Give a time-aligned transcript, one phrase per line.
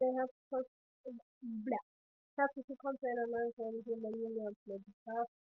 [0.00, 0.30] They have
[2.36, 5.34] toxic contaminants on human unions may be passed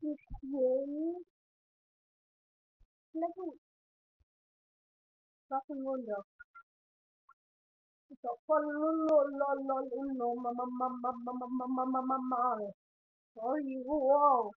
[0.00, 1.22] between
[3.14, 3.52] level
[5.50, 6.22] fucking wonder.
[8.22, 12.72] So fun no mama mama mama mama mama mama.
[13.34, 14.50] Sorry, whoa.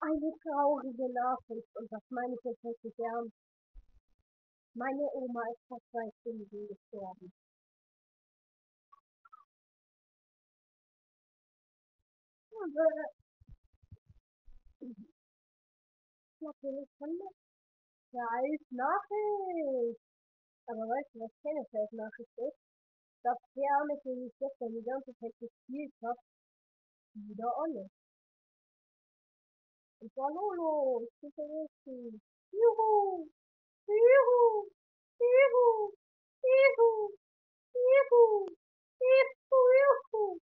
[0.00, 3.34] Eine traurige Nachricht und das meine ich jetzt wirklich ernst.
[4.74, 7.32] Meine Oma ist vor zwei Stunden gestorben.
[16.40, 17.34] Natürlich das.
[18.12, 20.00] Ja, als Nachricht.
[20.66, 22.58] Aber weißt du, was keine Nachricht ist?
[23.24, 26.20] Dass der, mit dem ich gestern die ganze Zeit gespielt habe,
[27.14, 27.97] wieder on ist.
[30.00, 32.20] Und zwar Lolo, ich bin richtig.
[32.52, 33.26] Juhu!
[33.86, 34.70] Juhu!
[35.18, 35.92] Juhu!
[36.42, 37.10] Juhu!
[37.74, 38.46] Juhu!
[39.00, 39.28] Juhu!
[39.50, 40.38] Juhu!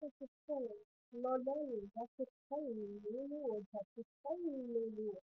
[0.00, 0.68] Das ist toll.
[1.12, 3.00] Lolol, das ist toll.
[3.04, 4.66] Lolo, das ist toll.
[4.66, 5.22] Lolo.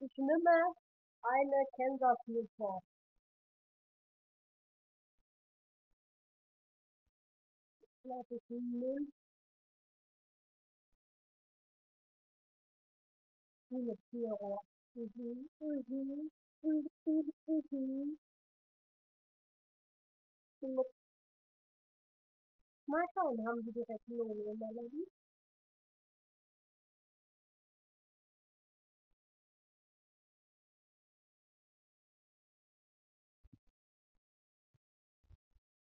[0.00, 0.74] Ich nehme
[1.22, 2.84] eine Kansas Newport.
[7.82, 9.17] Ich glaube, ich nehme
[22.86, 24.70] Martan hamdi de tatlı oluyorlar.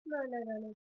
[0.06, 0.81] No, no, no, no.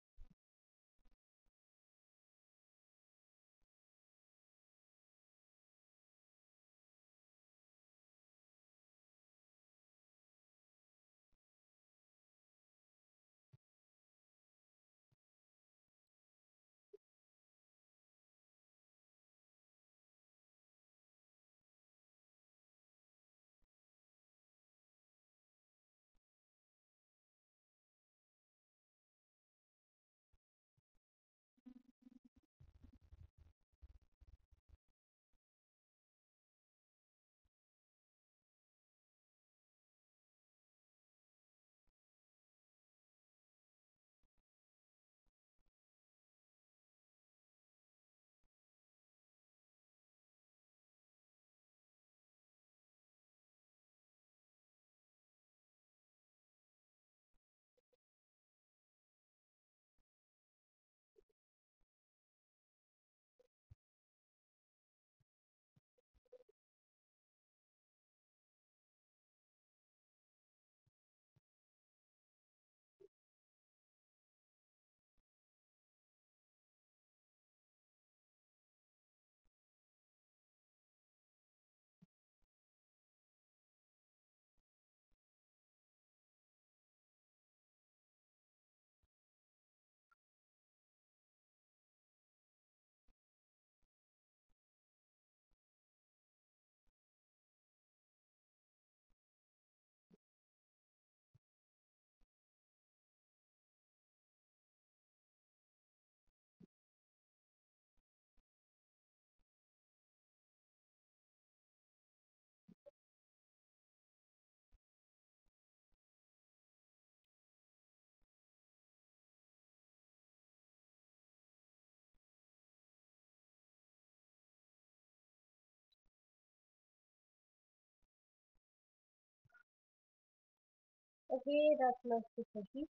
[131.34, 132.86] Okay, that's nice to see.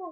[0.00, 0.10] Oh,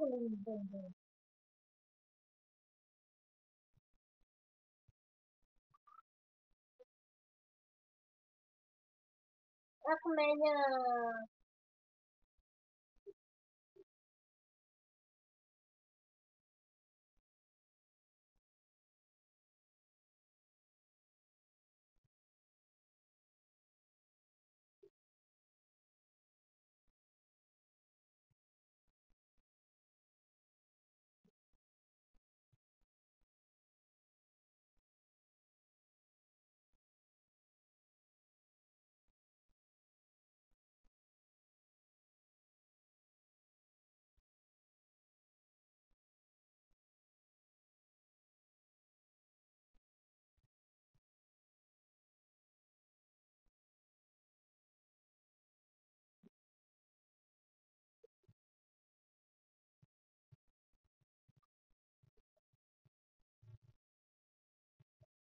[9.87, 10.43] recommend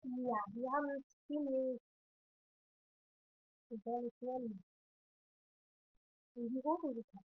[0.08, 1.82] Ja, wir haben es ziemlich,
[3.70, 4.22] wie soll ich.
[4.22, 4.64] Nennen,
[6.36, 7.26] in die Hose gepackt.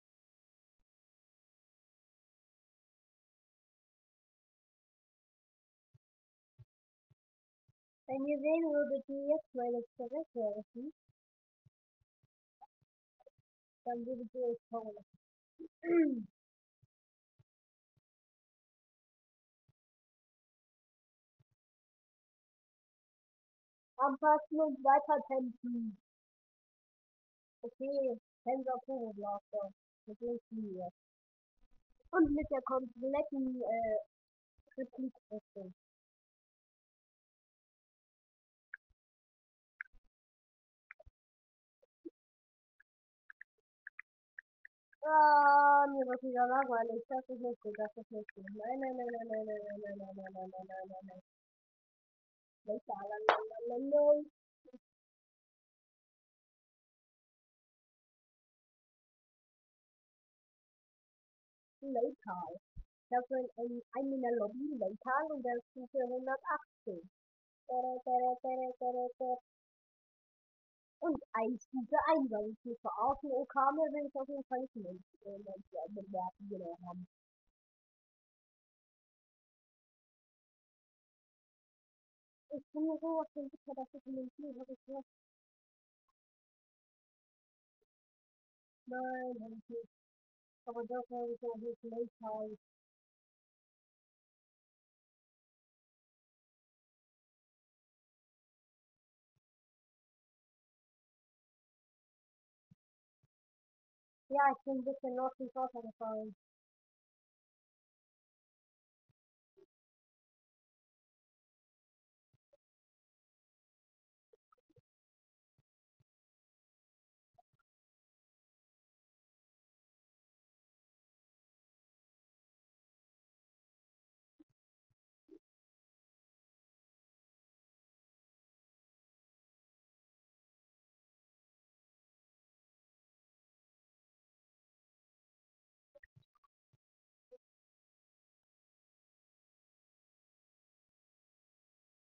[8.07, 10.95] Wenn ihr sehen würdet, wie jetzt meine Zerrisse aussieht,
[13.83, 14.95] dann würdet ihr euch kaum
[23.99, 25.97] Anpassen und weiter tempen.
[27.61, 29.73] Okay, Tensor Turbo Blaster.
[30.07, 30.87] Das ist hier.
[32.11, 33.99] Und mit der kompletten äh,
[34.77, 35.73] Replik-Rüstung.
[45.03, 47.03] Ah, mir wird wieder langweilig.
[47.09, 48.45] Das ist nicht gut, das ist nicht gut.
[48.55, 51.38] Nein, nein, nein, nein, nein, nein, nein, nein, nein, nein, nein, nein, nein, nein.
[61.81, 62.53] Leital.
[63.09, 67.09] Ich habe einen, einen in der Lobby, Leital, und der ist Stufe 118.
[70.99, 74.75] Und ein Stufe 1, weil ich hier verarschen Okame will ich auf jeden Fall nicht
[74.75, 77.07] mehr äh, bewerten genau haben.
[82.51, 83.45] Can you go watch the
[83.77, 84.51] documentary?
[84.57, 85.05] What is what?
[88.87, 89.91] Nein, habe ich nicht.
[90.65, 92.11] Aber das habe ich auch nicht Late
[104.29, 106.35] Yeah, I think this is cannot be thought the phone.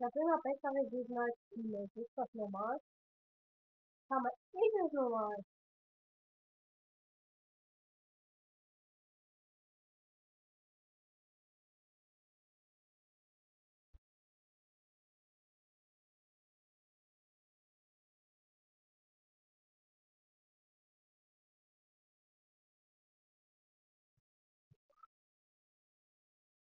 [0.01, 0.11] Gefallen.
[0.11, 1.95] Das immer bessere Gegner als Teammates.
[1.95, 2.77] Ist das normal?
[4.09, 5.35] Man, ist es normal?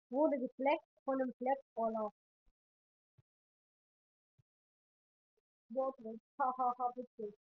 [0.09, 2.12] Wurde gefleckt von einem Fleckroller.
[5.75, 6.22] Wortwitz.
[6.40, 7.34] Hahaha, witzig.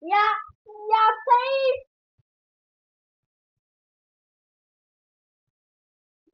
[0.00, 0.24] Ja,
[0.64, 1.88] ja, safe!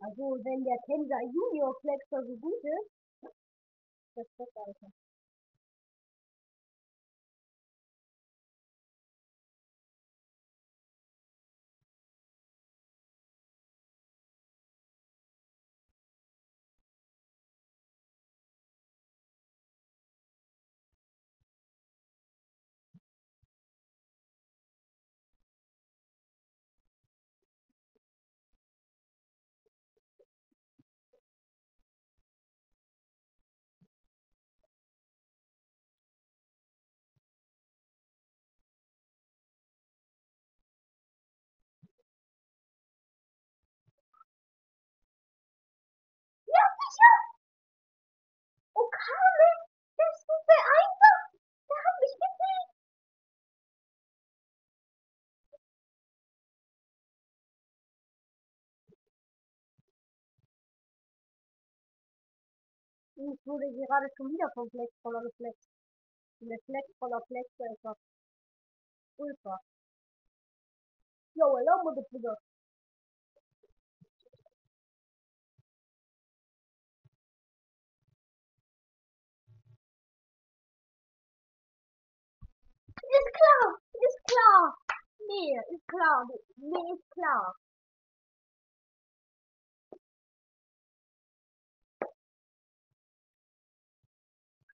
[0.01, 2.91] Also, wenn der Tensa Junior Flexer so gut ist,
[4.17, 4.93] das ist das
[49.07, 49.51] Haare.
[49.99, 51.21] Das ist super einfach.
[51.69, 52.67] Da habe ich gesehen.
[63.17, 65.57] Ich wurde gerade schon wieder vom Flex voller Flex.
[66.41, 67.97] Der Flex voller Flex einfach.
[69.17, 69.59] Ultra.
[71.35, 72.54] Yo, hello, Motherfucker.
[83.17, 83.67] It's Claw!
[83.95, 84.75] It's Claw!
[85.29, 86.27] Me, it's Claw!
[86.59, 87.55] Me, it's Claw!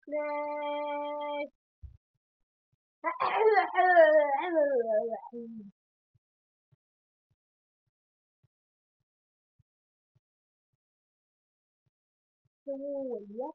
[0.07, 1.51] Play!
[12.67, 13.51] Ruhe, ja?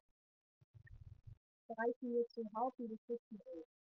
[1.70, 3.85] 30 Minuten, halb Minuten, 15 Uhr.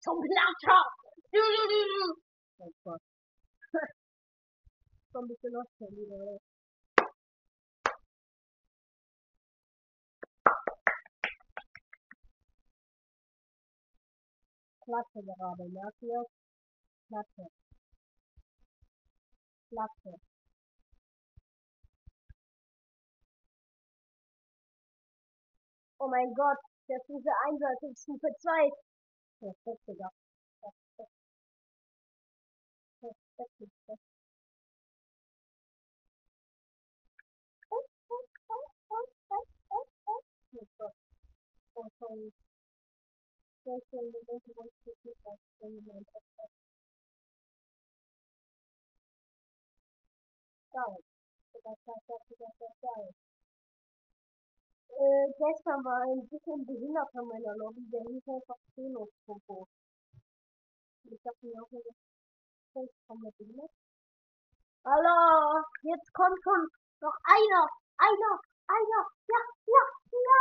[0.00, 0.82] zum Klatscher.
[1.32, 2.02] Du, du, du, du.
[2.58, 3.02] Oh Gott.
[5.12, 6.38] Komm bitte los, wieder, oder?
[14.84, 16.22] Klatsche gerade, merkt ihr?
[17.08, 17.46] Klatsche.
[19.68, 20.14] Klatsche.
[25.98, 28.89] Oh mein Gott, der Stufe Einsatz ist Stufe 2.
[52.82, 53.29] sorry.
[54.98, 59.66] Äh, gestern war ein bisschen behindert an meiner Lobby, der hieß einfach Xenos-Popo.
[61.04, 63.70] Ich dachte mir auch, das ist der behindert.
[64.84, 66.62] Hallo, jetzt kommt schon
[67.00, 67.64] noch einer,
[68.00, 68.32] einer,
[68.66, 70.40] einer, ja, ja, ja!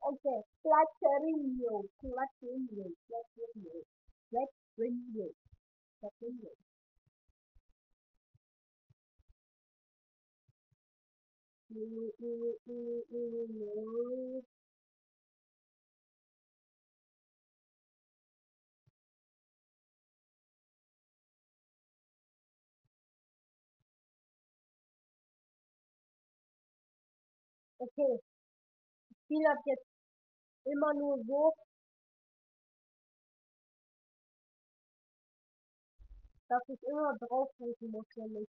[0.00, 3.33] Okay, Platterio, Platterio, Platterio,
[27.78, 28.18] Okay,
[29.10, 29.86] ich spiele ab jetzt
[30.64, 31.52] immer nur so,
[36.48, 38.48] dass ich immer drauf drücken muss, wenn ich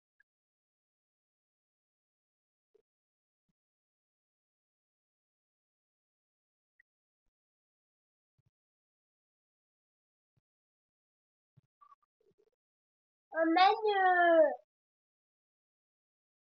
[13.42, 14.52] Oh Menü!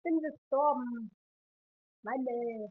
[0.06, 1.12] Bin gestorben.
[2.04, 2.70] Meine.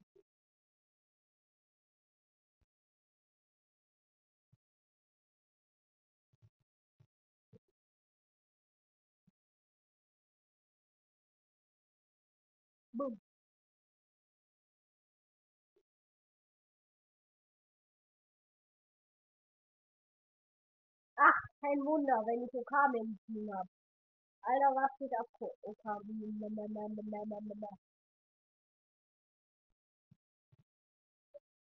[12.94, 13.18] Boom.
[21.16, 23.77] Ach, kein Wunder, wenn ich Okame im Team habe.
[24.48, 25.28] Alter, was geht ab?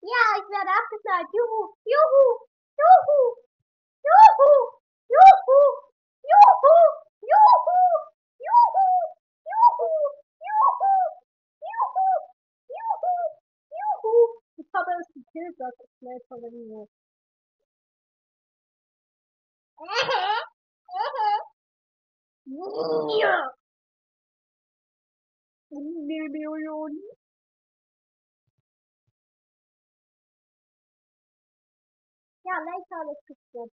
[0.02, 1.30] Ja, ich werde abgeknallt.
[1.34, 2.26] Juhu, juhu,
[2.78, 3.20] juhu,
[4.06, 4.50] juhu,
[5.10, 5.60] juhu,
[6.30, 6.76] juhu,
[7.26, 7.78] juhu, juhu,
[9.50, 9.90] juhu,
[10.46, 10.88] juhu,
[11.66, 12.08] juhu,
[12.78, 13.16] juhu,
[13.74, 14.14] juhu.
[14.58, 16.88] Ich habe es gekillt, das ist schnell von der Niveau.
[22.48, 23.52] Ja.
[25.70, 27.02] Millionen.
[32.44, 33.74] Ja, leider alles gestoppt.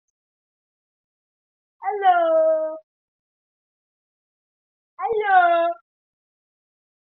[1.81, 2.77] Hallo.
[4.97, 5.73] Hallo.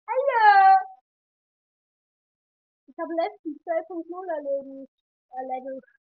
[0.07, 0.77] Hallo.
[2.87, 4.91] Ich habe letztens 2.0 erledigt.
[5.31, 6.04] Erledigt.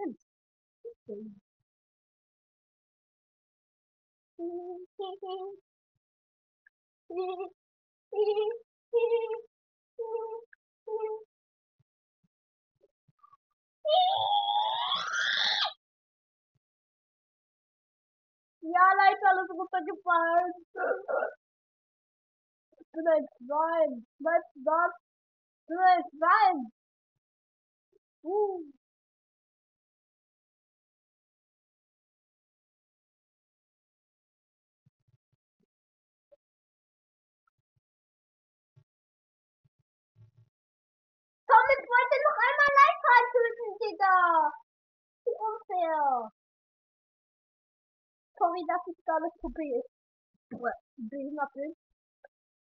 [0.00, 0.30] Bin's.
[10.82, 11.29] Ich
[18.62, 20.52] yeah, I वालों से कुत्ता के पास
[22.96, 24.02] Let's run!
[24.20, 24.90] Let's not!
[25.70, 26.66] Let's run!
[28.24, 28.79] Woo!
[41.50, 41.66] Was?
[41.70, 43.26] Ich bin ein Schwein.
[43.30, 43.78] Uh.
[43.80, 44.16] Digga!
[45.24, 46.30] Wie unfair!
[48.38, 49.86] Sorry, dass ich gar nicht probiert.
[50.96, 51.76] Behindert bin.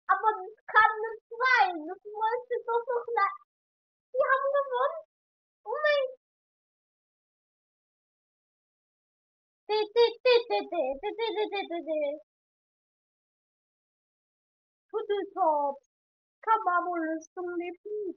[0.09, 1.75] Aber das kann nicht sein.
[1.89, 3.37] Das wollte doch noch nicht.
[4.15, 5.03] Die haben gewonnen.
[5.65, 6.07] Oh mein
[14.91, 15.91] Turteltops.
[16.41, 18.15] Kammermolus zum Leben.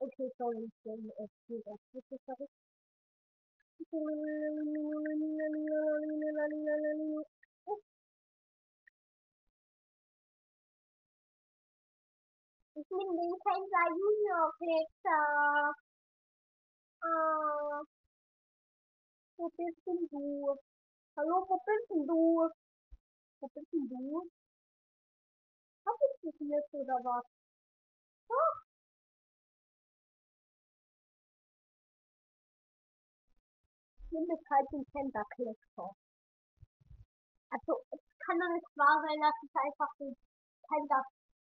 [0.00, 1.58] okay, so I'm Okay.
[1.58, 1.58] Okay.
[1.58, 2.50] the exercise.
[12.90, 15.22] Mình mình thấy ra dữ nhược thiệt sợ
[16.98, 17.10] Ờ
[19.36, 19.48] Cô
[21.16, 22.48] Hello, cô biết xin đùa
[23.40, 24.24] Cô biết xin đùa
[25.86, 26.78] Hấp dẫn sự việc từ
[34.30, 35.90] jetzt halt den Penta-Collector.
[37.50, 40.14] Also, es kann doch nicht wahr sein, dass ich einfach den
[40.62, 41.02] Penta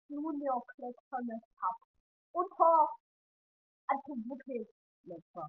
[0.08, 1.82] Junior Collector nicht habe.
[2.32, 2.90] Und Tor.
[3.86, 4.66] Also wirklich
[5.04, 5.46] lecker.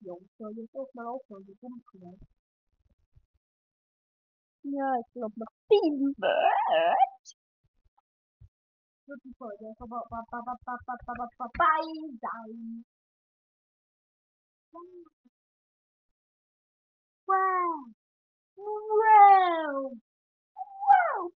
[0.00, 1.98] Jungs, soll ich auch mal aufhören, wie dumm zu
[4.62, 7.41] Ja, ich glaube noch sieben wird.
[9.08, 9.74] looking for this.
[9.78, 10.22] Bye bye.
[17.26, 17.92] Wow!
[18.56, 19.92] Wow!
[20.56, 21.30] Wow!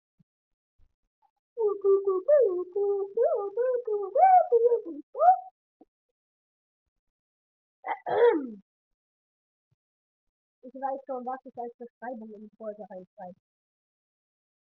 [10.66, 13.40] Ich weiß schon, was ich als Beschreibung im Folgereich schreibe.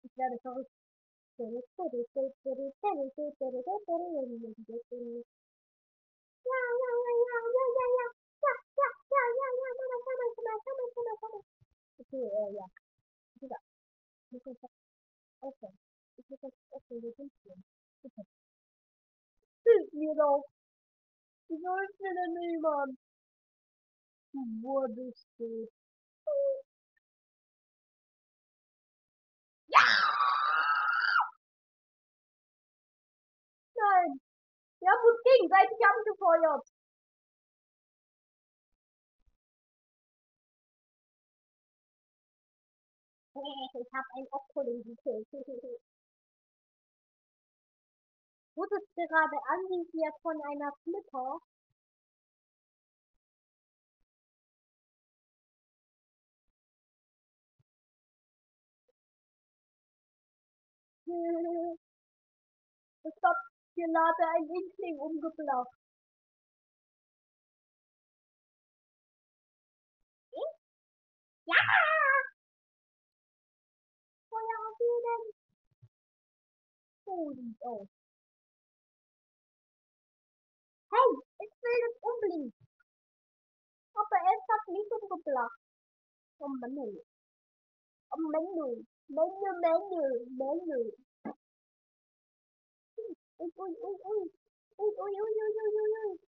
[0.03, 0.84] Ich werde verrückt
[1.39, 1.55] area.
[24.61, 25.69] What is this?
[29.69, 29.79] Yeah!
[33.75, 34.19] Nein!
[34.79, 36.65] Wir haben uns gegenseitig abgefeuert.
[43.35, 45.27] Ich habe ein Oktoling gekillt.
[48.55, 51.39] Wurdest gerade anvisiert von einer Flipper?
[63.03, 65.73] Stopp, Gelage ein Inseln umgebracht.
[70.31, 70.51] Ich?
[71.45, 71.61] Ja!
[74.29, 75.23] Woher hast du denn?
[77.05, 77.85] Holy oh.
[80.91, 81.09] Hey,
[81.43, 82.55] ich will das unbedingt.
[83.93, 85.59] Aber es hat nicht umgebracht.
[86.39, 86.95] Ông bánh nùi.
[88.09, 88.75] Ông bánh nùi.
[89.09, 90.87] Bánh nùi, bánh nùi, bánh nùi.
[93.39, 94.31] Oink, oink, oink, oink.
[94.79, 96.19] Oink, oink, oink, oink, oink, oink, oink.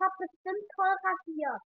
[0.00, 1.62] Hat bestimmt toll rasiert.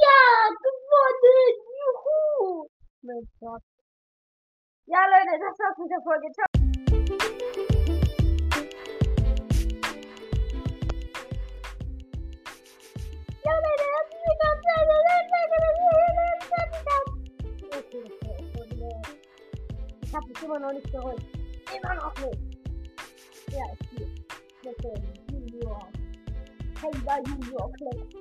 [0.00, 1.54] Ja, gewonnen!
[1.78, 2.68] Juhu!
[3.02, 3.62] Mein Gott.
[4.86, 6.32] Ja, Leute, das war's mit der Folge.
[6.32, 6.46] Ciao.
[13.44, 14.58] Ja, Leute, das ist wieder
[20.00, 21.22] Ich hab mich immer noch nicht geholt.
[21.76, 22.47] Immer noch nicht.
[23.50, 24.06] 下去，
[24.62, 24.82] 那个
[25.32, 25.88] 运作，
[26.74, 28.20] 他一般运作可以拖，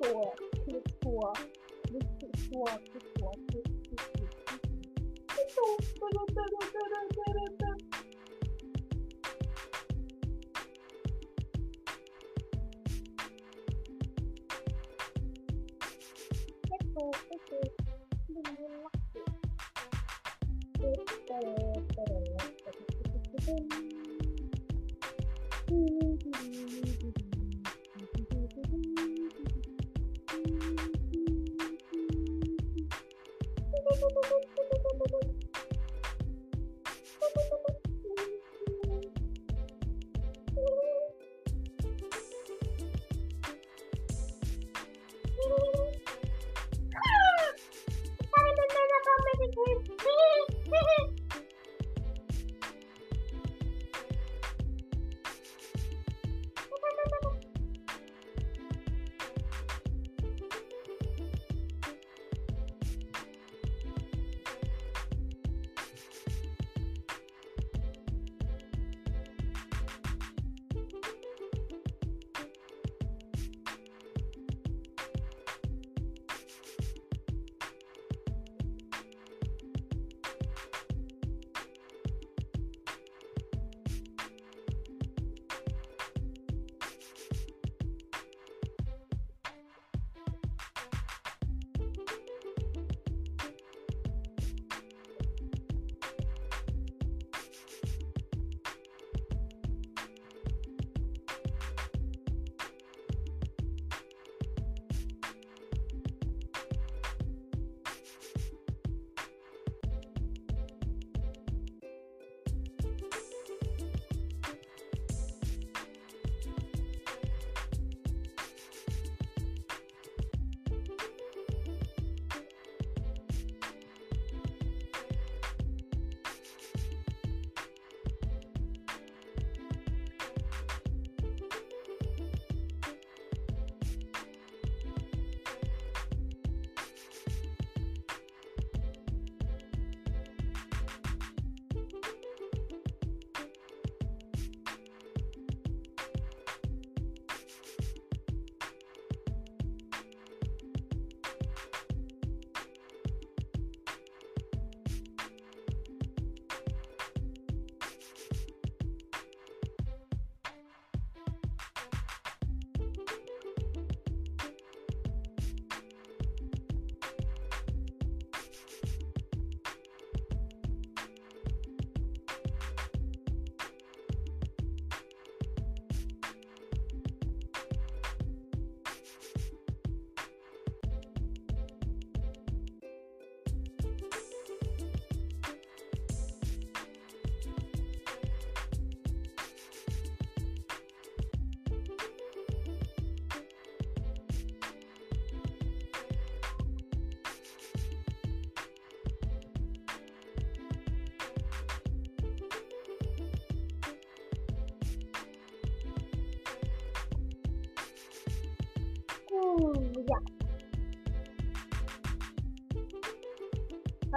[0.66, 1.34] 可以拖，
[1.90, 4.00] 一次拖，一次拖，一次拖，一次
[5.56, 5.62] 拖，
[5.96, 6.40] 噔噔噔噔
[6.72, 6.76] 噔
[7.10, 7.62] 噔噔噔。
[23.48, 24.07] Thank you.
[26.34, 27.27] Thank you.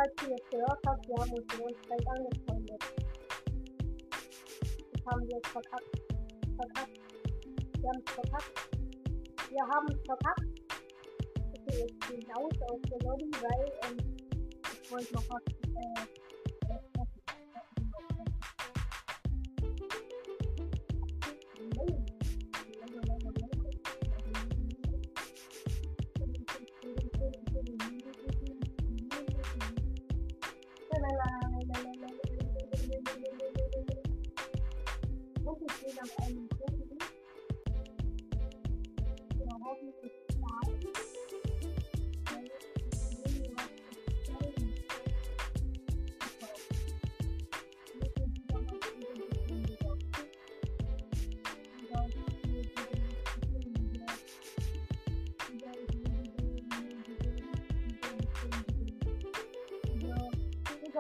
[0.01, 2.83] Falls ihr es gehört habt, wir haben uns die Wohnzeit angefreundet.
[4.93, 6.03] Das haben wir jetzt verkackt.
[6.57, 7.01] Verkackt.
[7.79, 8.71] Wir haben es verkackt.
[9.51, 10.61] Wir haben es verkackt.
[11.53, 13.99] Okay, jetzt gehe ich aus aus der Lobby, weil ähm,
[14.73, 16.20] ich wollte noch was äh,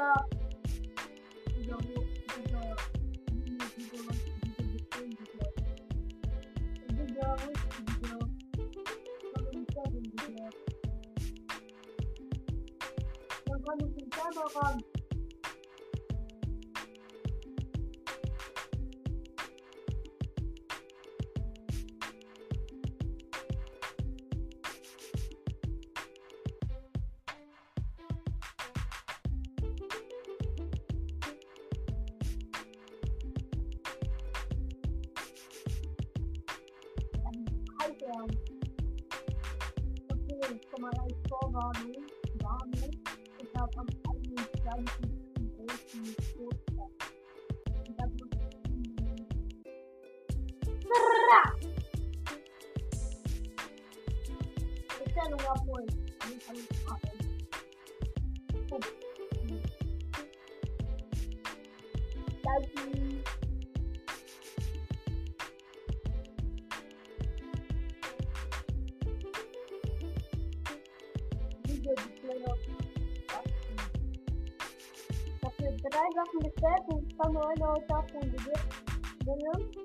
[0.01, 0.31] Super.
[13.47, 14.89] Dann kann ich den Timer ran.
[38.16, 38.29] um,
[40.12, 41.12] okay, my life
[41.53, 41.96] Rami,
[42.42, 42.90] Rami,
[43.40, 43.87] I'm
[62.42, 63.19] Thank you.
[76.61, 78.37] Stephen está morando ao fundo,
[79.25, 79.80] beleza?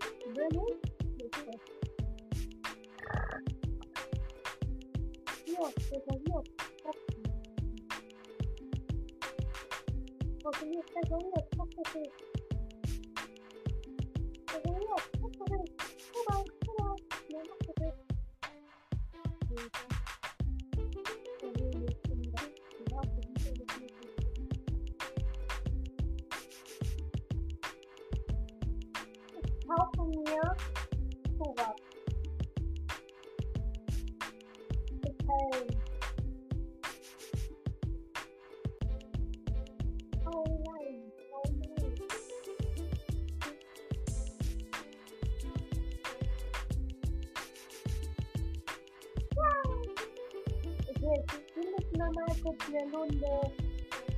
[52.05, 53.51] mamacos y alumnos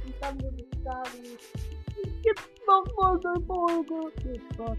[0.04, 1.38] visitando mis cables.
[2.24, 4.12] Get the motherfucker!
[4.26, 4.78] Yes, fuck.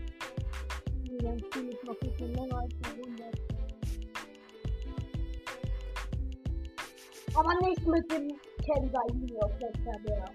[1.11, 3.35] Mira, si mis mafitos no hay segundas.
[7.35, 8.29] Aber nicht mit dem
[8.65, 10.31] Kennzeichen auf der Kamera.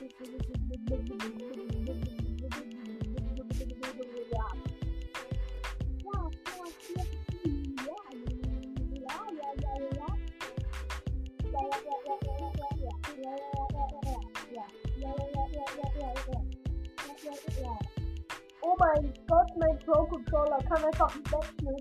[0.00, 0.04] Oh
[18.78, 18.94] my
[19.28, 21.77] god, my pro controller, can I stop next you?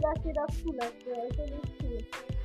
[0.00, 2.35] daqui da Finlândia, é Curitiba.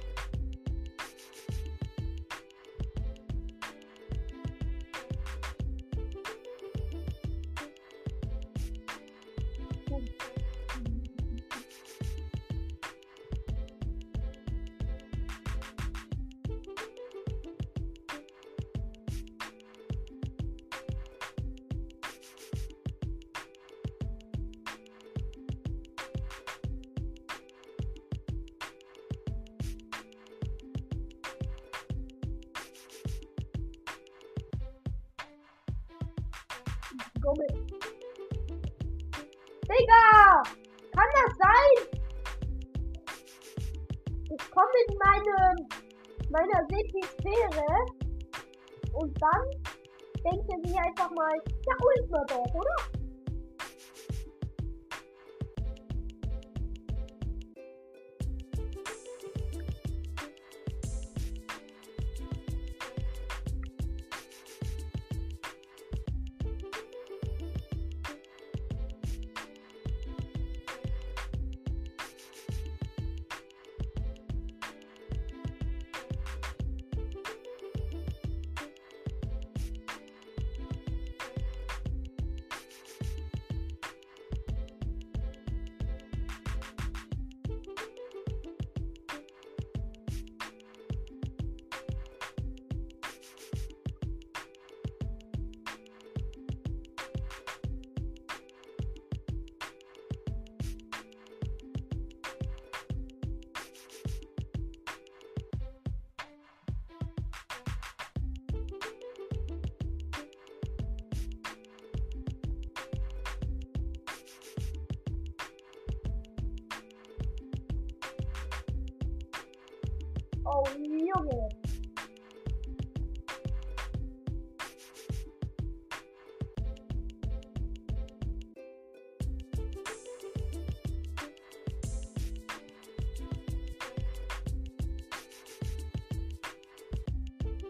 [120.54, 121.50] Oh, Junge.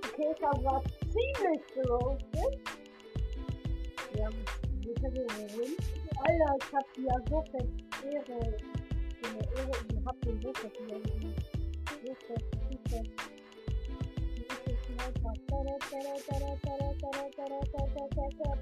[0.08, 2.24] Okay, ich habe was ziemlich großes.
[4.14, 4.36] Wir haben
[4.82, 5.78] sicher gewonnen.
[6.24, 7.70] Alter, ich hab die ja so fest
[8.12, 8.58] Ehre.
[9.94, 11.51] Ihr habt den so fest
[12.12, 12.34] ると
[12.70, 13.08] 見て見
[14.44, 18.60] てしまうたタラタラタラタラタラタラタラタラタラ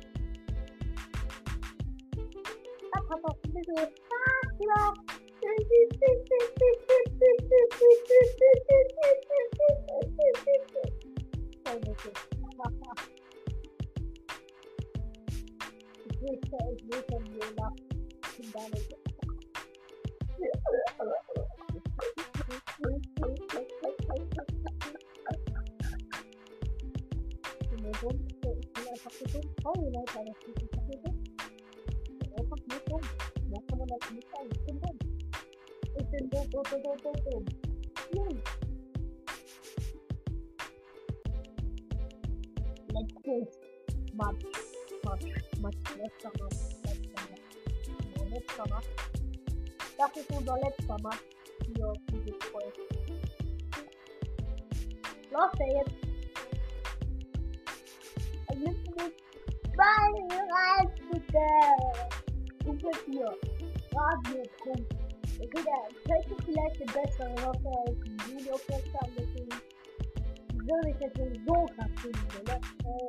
[2.91, 4.21] あパパ出てくるあ
[4.53, 5.09] 違う
[11.65, 12.09] そうです。
[16.21, 17.69] This is written in a
[18.53, 18.89] pandemic.
[29.69, 31.19] Olha lá, cara, que você tá pegando.
[32.39, 32.99] Eu faço meu tom.
[33.45, 34.95] Minha câmera aqui me saiu, entendeu?
[35.99, 36.41] Entendeu?
[36.43, 36.93] Entendeu?
[36.95, 37.45] Entendeu?
[38.15, 38.35] E aí?
[42.93, 43.49] Like this.
[44.15, 44.43] Much,
[45.05, 45.25] much,
[45.59, 47.29] much less than less than.
[48.17, 48.71] No, less than.
[49.99, 51.03] That is not less than.
[51.77, 52.75] Your previous point.
[55.31, 56.08] Lost it.
[62.93, 63.33] yapıyor.
[63.95, 64.87] Rahat yaptım.
[65.39, 65.75] E, bir de
[66.07, 67.95] Patrick Flash the best one of all.
[68.31, 69.49] Video Podcast'taki
[70.53, 72.59] güzel bir şey, sesin zor kaçtığım böyle.
[72.85, 72.99] E,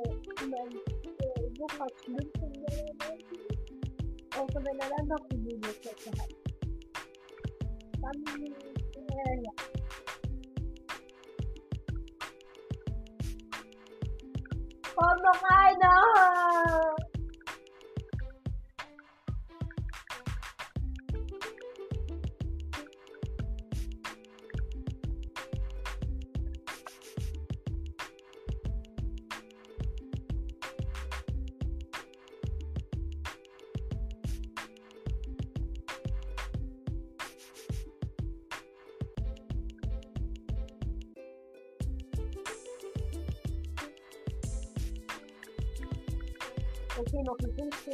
[0.41, 0.69] ben
[1.25, 2.85] e, zor kaçtığım böyle.
[4.65, 5.91] Ben neden daha kuzuyum yoksa
[8.03, 8.15] Ben
[9.09, 9.81] neler yaptım.
[14.97, 16.90] Oh, no, I!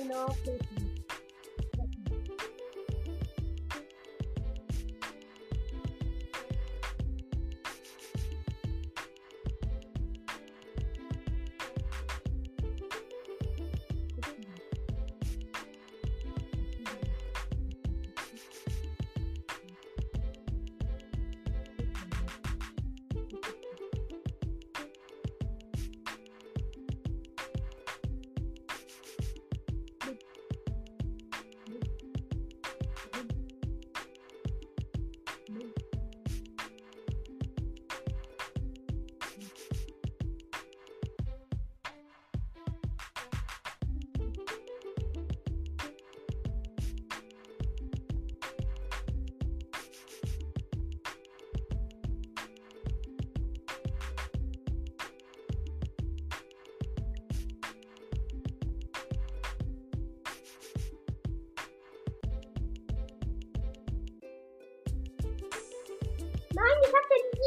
[0.10, 0.67] love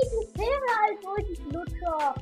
[0.01, 0.11] 15er.
[0.11, 2.15] viel fairer als Lutscher.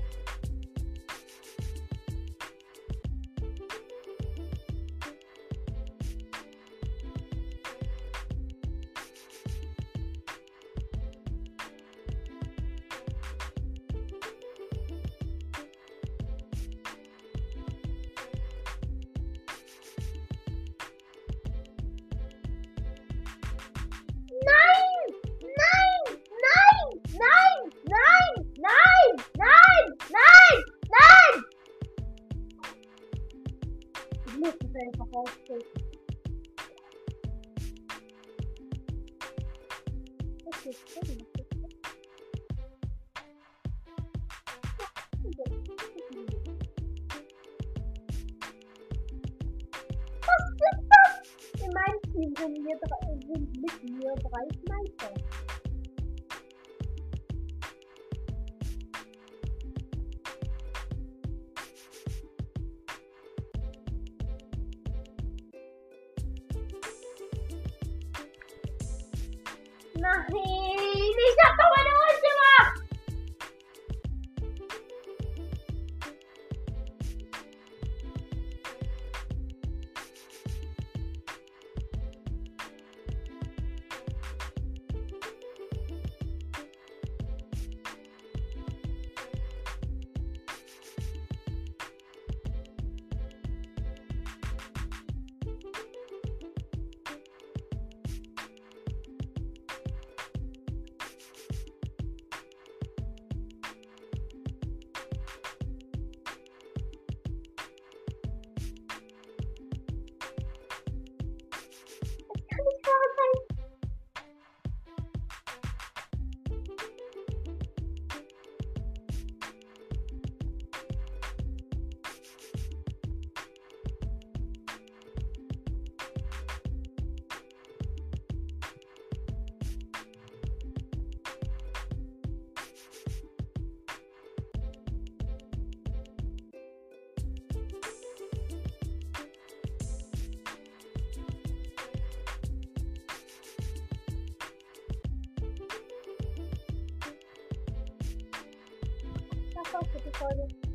[150.20, 150.67] recording.